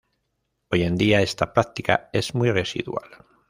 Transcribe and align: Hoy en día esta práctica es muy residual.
Hoy 0.71 0.81
en 0.81 0.97
día 0.97 1.21
esta 1.21 1.53
práctica 1.53 2.09
es 2.11 2.33
muy 2.33 2.49
residual. 2.49 3.07